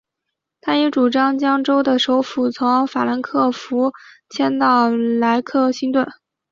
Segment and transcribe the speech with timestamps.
[0.61, 3.91] 他也主张将州的首府从法兰克福
[4.31, 6.09] 迁到莱克星顿。